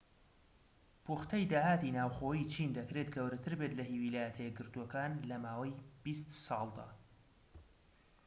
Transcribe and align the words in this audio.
پوختەی 1.05 1.49
داهاتی 1.51 1.93
ناوخۆیی 1.97 2.49
چین 2.53 2.69
دەکرێت 2.77 3.07
گەورەتر 3.15 3.53
بێت 3.59 3.73
لە 3.79 3.83
هی 3.89 3.97
ویلایەتە 4.03 4.41
یەکگرتوەکان 4.43 5.11
لە 5.29 5.37
ماوەی 5.45 5.79
بیست 6.03 6.29
ساڵدا 6.45 6.87